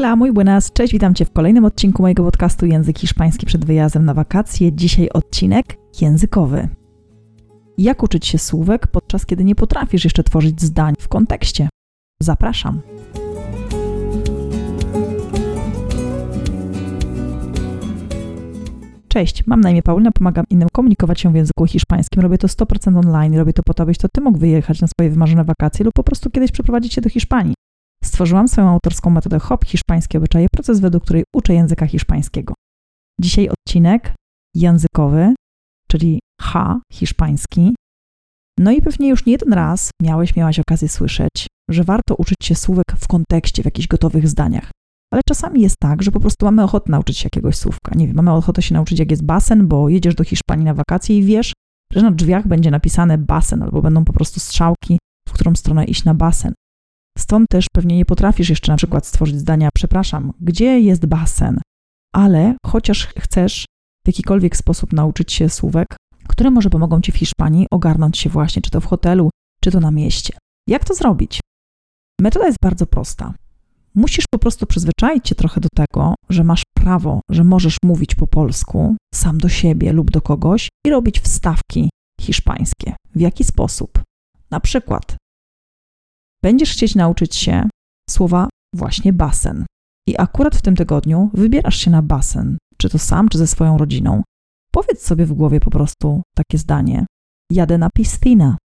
[0.00, 4.04] Hola, muy buenas, cześć, witam Cię w kolejnym odcinku mojego podcastu Język Hiszpański przed wyjazdem
[4.04, 4.72] na wakacje.
[4.72, 6.68] Dzisiaj odcinek językowy.
[7.78, 11.68] Jak uczyć się słówek, podczas kiedy nie potrafisz jeszcze tworzyć zdań w kontekście?
[12.22, 12.80] Zapraszam.
[19.08, 22.22] Cześć, mam na imię Paulina, pomagam innym komunikować się w języku hiszpańskim.
[22.22, 25.10] Robię to 100% online, robię to po to, abyś to Ty mógł wyjechać na swoje
[25.10, 27.54] wymarzone wakacje lub po prostu kiedyś przeprowadzić się do Hiszpanii.
[28.04, 32.54] Stworzyłam swoją autorską metodę HOP Hiszpańskie Obyczaje, proces według której uczę języka hiszpańskiego.
[33.20, 34.14] Dzisiaj odcinek
[34.54, 35.34] językowy,
[35.88, 37.74] czyli H hiszpański.
[38.58, 42.54] No i pewnie już nie jeden raz miałeś, miałaś okazję słyszeć, że warto uczyć się
[42.54, 44.70] słówek w kontekście, w jakichś gotowych zdaniach.
[45.12, 47.94] Ale czasami jest tak, że po prostu mamy ochotę nauczyć się jakiegoś słówka.
[47.94, 51.18] Nie wiem, mamy ochotę się nauczyć, jak jest basen, bo jedziesz do Hiszpanii na wakacje
[51.18, 51.52] i wiesz,
[51.92, 56.04] że na drzwiach będzie napisane basen, albo będą po prostu strzałki, w którą stronę iść
[56.04, 56.54] na basen.
[57.18, 61.60] Stąd też pewnie nie potrafisz jeszcze na przykład stworzyć zdania, przepraszam, gdzie jest basen?
[62.14, 63.64] Ale chociaż chcesz
[64.04, 65.96] w jakikolwiek sposób nauczyć się słówek,
[66.28, 69.30] które może pomogą ci w Hiszpanii ogarnąć się właśnie, czy to w hotelu,
[69.64, 70.34] czy to na mieście.
[70.68, 71.40] Jak to zrobić?
[72.20, 73.34] Metoda jest bardzo prosta.
[73.94, 78.26] Musisz po prostu przyzwyczaić się trochę do tego, że masz prawo, że możesz mówić po
[78.26, 82.94] polsku sam do siebie lub do kogoś i robić wstawki hiszpańskie.
[83.14, 84.02] W jaki sposób?
[84.50, 85.16] Na przykład
[86.42, 87.68] będziesz chcieć nauczyć się
[88.10, 89.66] słowa właśnie basen.
[90.08, 93.78] I akurat w tym tygodniu wybierasz się na basen, czy to sam, czy ze swoją
[93.78, 94.22] rodziną.
[94.72, 97.06] Powiedz sobie w głowie po prostu takie zdanie:
[97.52, 98.58] Jadę na piscina.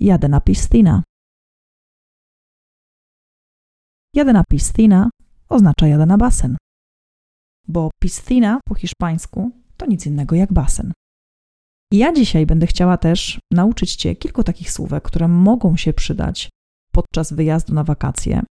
[0.00, 1.02] Jadę na piscina.
[4.14, 5.10] Jadę na piscina
[5.48, 6.56] oznacza jadę na basen.
[7.68, 10.92] Bo piscina po hiszpańsku to nic innego jak basen.
[11.92, 16.48] Ja dzisiaj będę chciała też nauczyć Cię kilku takich słówek, które mogą się przydać
[16.92, 18.42] podczas wyjazdu na wakacje.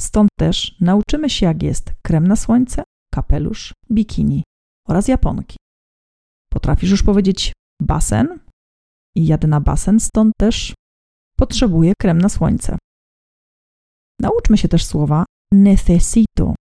[0.00, 2.82] Stąd też nauczymy się, jak jest krem na słońce,
[3.14, 4.42] kapelusz, bikini
[4.88, 5.56] oraz japonki.
[6.50, 7.52] Potrafisz już powiedzieć
[7.82, 8.40] basen
[9.16, 10.74] i jadę na basen, stąd też
[11.36, 12.78] potrzebuję krem na słońce.
[14.20, 16.54] Nauczmy się też słowa necesito.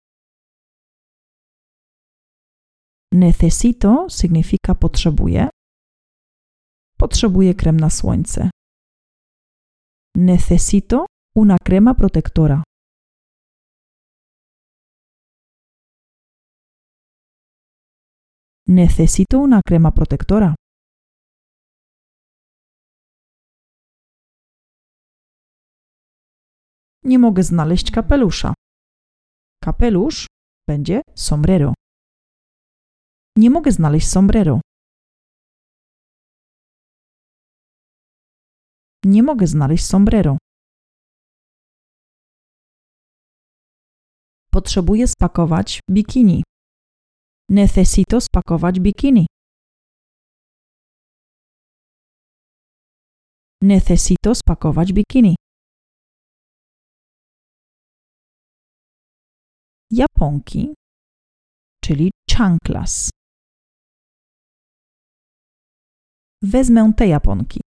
[3.14, 5.50] Necesito sygnifika potrzebuję,
[7.00, 8.50] Potrzebuję krem na słońce.
[10.16, 11.06] Necesito
[11.36, 12.64] una crema protectora.
[18.68, 20.56] Necesito una crema protectora.
[27.04, 28.54] Nie mogę znaleźć kapelusza.
[29.64, 30.28] Kapelusz
[30.68, 31.74] będzie sombrero.
[33.38, 34.62] Nie mogę znaleźć sombrero.
[39.14, 40.38] Nie mogę znaleźć sombrero.
[44.52, 46.44] Potrzebuję spakować bikini.
[47.50, 49.26] Necesito spakować bikini.
[53.62, 55.36] Necesito spakować bikini.
[59.92, 60.74] Japonki,
[61.84, 63.10] czyli chanclas.
[66.44, 67.69] Wezmę te japonki.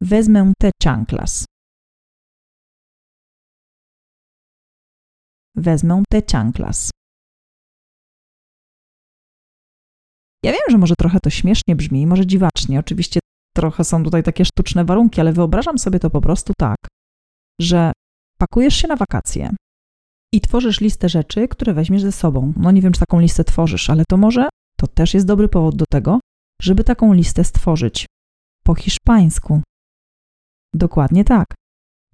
[0.00, 1.44] Wezmę te chanclas.
[5.56, 6.90] Wezmę te chanclas.
[10.44, 12.78] Ja wiem, że może trochę to śmiesznie brzmi, może dziwacznie.
[12.80, 13.20] Oczywiście
[13.56, 16.76] trochę są tutaj takie sztuczne warunki, ale wyobrażam sobie to po prostu tak,
[17.60, 17.92] że
[18.38, 19.50] pakujesz się na wakacje
[20.34, 22.52] i tworzysz listę rzeczy, które weźmiesz ze sobą.
[22.56, 24.48] No nie wiem, czy taką listę tworzysz, ale to może
[24.80, 26.20] to też jest dobry powód do tego,
[26.62, 28.06] żeby taką listę stworzyć
[28.64, 29.62] po hiszpańsku.
[30.78, 31.54] Dokładnie tak.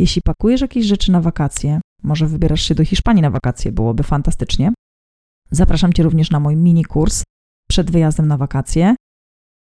[0.01, 4.73] Jeśli pakujesz jakieś rzeczy na wakacje, może wybierasz się do Hiszpanii na wakacje, byłoby fantastycznie.
[5.51, 7.23] Zapraszam Cię również na mój mini kurs
[7.69, 8.95] przed wyjazdem na wakacje.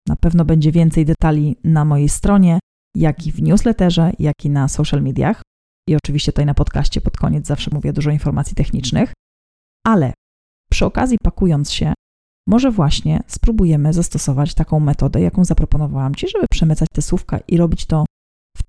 [0.07, 2.59] Na pewno będzie więcej detali na mojej stronie,
[2.95, 5.41] jak i w newsletterze, jak i na social mediach.
[5.89, 9.13] I oczywiście tutaj na podcaście pod koniec zawsze mówię dużo informacji technicznych.
[9.87, 10.13] Ale
[10.71, 11.93] przy okazji pakując się,
[12.47, 17.85] może właśnie spróbujemy zastosować taką metodę, jaką zaproponowałam Ci, żeby przemycać te słówka i robić
[17.85, 18.05] to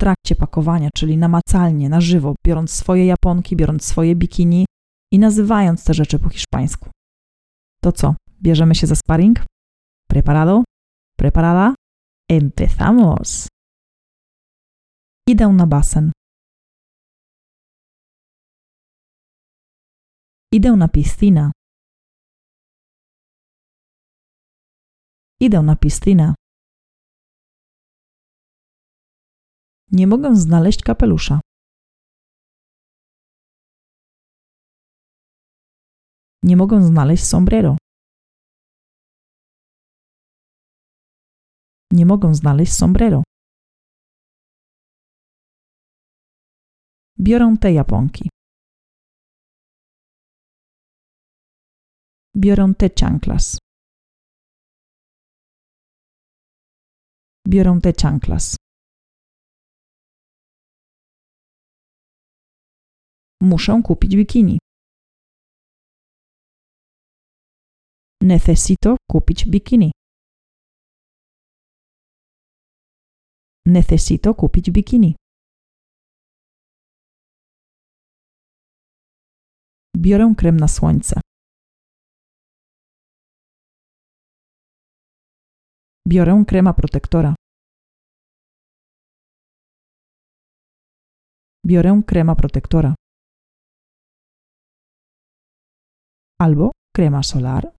[0.03, 4.67] trakcie pakowania, czyli namacalnie, na żywo, biorąc swoje japonki, biorąc swoje bikini
[5.13, 6.91] i nazywając te rzeczy po hiszpańsku.
[7.83, 8.15] To co?
[8.43, 9.39] Bierzemy się za sparring?
[10.09, 10.65] Preparado?
[11.19, 11.75] Preparada?
[12.31, 13.49] Empezamos!
[15.29, 16.13] Idę na basen.
[20.53, 21.53] Idę na piscina.
[25.41, 26.35] Idę na piscina.
[29.93, 31.41] Nie mogę znaleźć kapelusza.
[36.43, 37.77] Nie mogę znaleźć sombrero.
[41.93, 43.23] Nie mogę znaleźć sombrero.
[47.19, 48.29] Biorę te japonki.
[52.37, 53.59] Biorę te chanclas.
[57.49, 58.62] Biorę te chanclas.
[63.51, 64.59] Muszę kupić bikini.
[68.23, 69.91] Necesito kupić bikini.
[73.67, 75.17] Necesito kupić bikini.
[79.97, 81.21] Biorę krem na słońce.
[86.09, 87.35] Biorę krema protektora.
[91.67, 92.95] Biorę krema protektora.
[96.43, 97.73] Albo krema solar.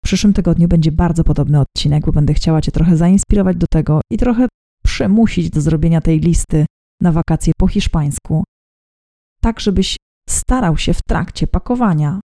[0.00, 4.00] W przyszłym tygodniu będzie bardzo podobny odcinek, bo będę chciała Cię trochę zainspirować do tego
[4.12, 4.48] i trochę
[4.84, 6.66] przymusić do zrobienia tej listy
[7.00, 8.44] na wakacje po hiszpańsku,
[9.40, 9.96] tak żebyś
[10.28, 12.20] starał się w trakcie pakowania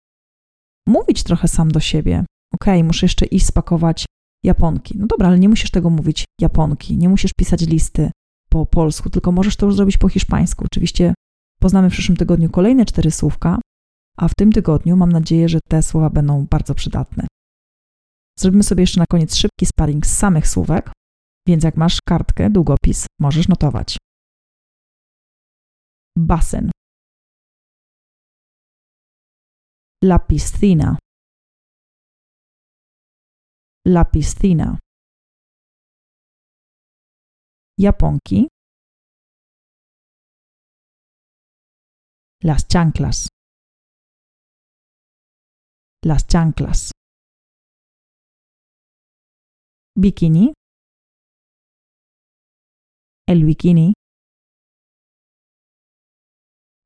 [0.88, 2.24] mówić trochę sam do siebie.
[2.54, 4.06] Ok, muszę jeszcze iść spakować
[4.44, 4.98] Japonki.
[4.98, 8.10] No dobra, ale nie musisz tego mówić Japonki, nie musisz pisać listy
[8.48, 10.64] po polsku, tylko możesz to już zrobić po hiszpańsku.
[10.64, 11.14] Oczywiście
[11.62, 13.60] poznamy w przyszłym tygodniu kolejne cztery słówka,
[14.16, 17.26] a w tym tygodniu mam nadzieję, że te słowa będą bardzo przydatne.
[18.38, 20.92] Zrobimy sobie jeszcze na koniec szybki sparring z samych słówek,
[21.48, 23.96] więc jak masz kartkę, długopis, możesz notować.
[26.18, 26.70] Basen.
[30.04, 30.96] La piscina.
[33.88, 34.78] La piscina.
[37.78, 38.51] Japonki.
[42.44, 43.28] Las chanclas.
[46.04, 46.90] Las chanclas.
[49.96, 50.52] Bikini.
[53.28, 53.92] El bikini.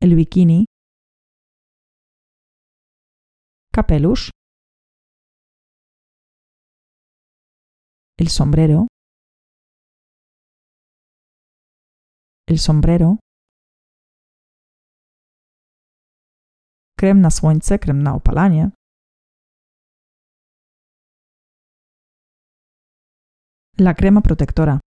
[0.03, 0.67] El bikini.
[3.73, 4.29] Kapelusz.
[8.19, 8.89] El sombrero.
[12.47, 13.21] El sombrero.
[16.99, 18.71] Krem na słońce, krem na opalanie.
[23.81, 24.81] La crema protectora.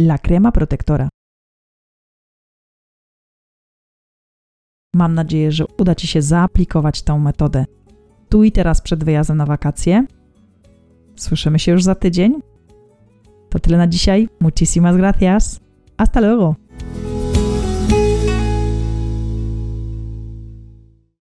[0.00, 1.08] La crema protectora.
[4.94, 7.64] Mam nadzieję, że uda Ci się zaaplikować tę metodę
[8.30, 10.06] tu i teraz przed wyjazdem na wakacje.
[11.16, 12.40] Słyszymy się już za tydzień.
[13.50, 14.28] To tyle na dzisiaj.
[14.40, 15.60] Muchísimas gracias.
[15.98, 16.54] Hasta luego.